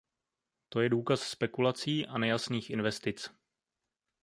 [0.69, 3.29] To je důkaz spekulací a nejasných investic.